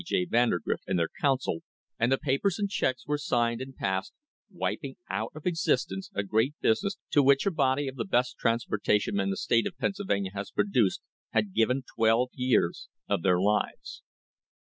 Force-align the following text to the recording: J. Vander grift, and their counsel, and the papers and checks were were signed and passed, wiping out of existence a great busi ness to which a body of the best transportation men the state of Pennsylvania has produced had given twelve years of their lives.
J. 0.03 0.25
Vander 0.25 0.59
grift, 0.59 0.85
and 0.87 0.97
their 0.97 1.09
counsel, 1.21 1.59
and 1.99 2.11
the 2.11 2.17
papers 2.17 2.57
and 2.57 2.67
checks 2.67 3.05
were 3.05 3.13
were 3.13 3.17
signed 3.19 3.61
and 3.61 3.75
passed, 3.75 4.13
wiping 4.49 4.95
out 5.11 5.31
of 5.35 5.45
existence 5.45 6.09
a 6.15 6.23
great 6.23 6.55
busi 6.63 6.85
ness 6.85 6.97
to 7.11 7.21
which 7.21 7.45
a 7.45 7.51
body 7.51 7.87
of 7.87 7.97
the 7.97 8.03
best 8.05 8.35
transportation 8.39 9.13
men 9.13 9.29
the 9.29 9.37
state 9.37 9.67
of 9.67 9.77
Pennsylvania 9.77 10.31
has 10.33 10.49
produced 10.49 11.01
had 11.33 11.53
given 11.53 11.83
twelve 11.95 12.31
years 12.33 12.89
of 13.07 13.21
their 13.21 13.39
lives. 13.39 14.01